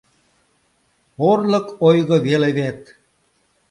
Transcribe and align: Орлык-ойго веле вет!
Орлык-ойго 1.29 2.17
веле 2.25 2.49
вет! 2.57 2.81